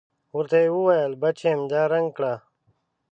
ورته 0.37 0.57
يې 0.63 0.69
وويل 0.75 1.13
بچېم 1.21 1.59
دا 1.71 1.81
رنګ 1.93 2.07
کړه. 2.17 2.33